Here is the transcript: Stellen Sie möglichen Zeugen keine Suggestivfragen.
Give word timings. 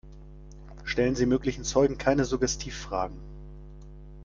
Stellen 0.83 1.13
Sie 1.13 1.27
möglichen 1.27 1.63
Zeugen 1.63 1.99
keine 1.99 2.25
Suggestivfragen. 2.25 3.19